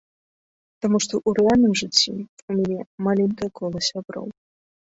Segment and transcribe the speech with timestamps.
[0.85, 2.13] Таму што ў рэальным жыцці
[2.51, 2.79] ў мяне
[3.11, 4.27] маленькае кола сяброў.